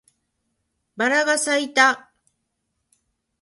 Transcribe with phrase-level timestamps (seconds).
[0.97, 2.11] バラが咲いた